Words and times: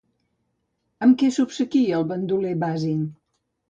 Amb 1.09 1.21
què 1.23 1.31
obsequia 1.45 2.01
el 2.03 2.11
bandoler 2.15 2.59
Basin? 2.69 3.09